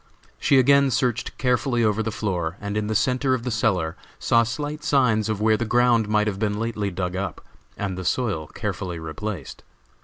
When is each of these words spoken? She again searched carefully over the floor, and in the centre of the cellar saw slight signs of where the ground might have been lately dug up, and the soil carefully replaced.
She 0.39 0.57
again 0.57 0.89
searched 0.89 1.37
carefully 1.37 1.83
over 1.83 2.01
the 2.01 2.09
floor, 2.09 2.57
and 2.59 2.75
in 2.75 2.87
the 2.87 2.95
centre 2.95 3.35
of 3.35 3.43
the 3.43 3.51
cellar 3.51 3.95
saw 4.17 4.41
slight 4.41 4.83
signs 4.83 5.29
of 5.29 5.39
where 5.41 5.57
the 5.57 5.63
ground 5.63 6.09
might 6.09 6.25
have 6.25 6.39
been 6.39 6.59
lately 6.59 6.89
dug 6.89 7.15
up, 7.15 7.39
and 7.77 7.95
the 7.95 8.03
soil 8.03 8.47
carefully 8.47 8.97
replaced. 8.97 9.61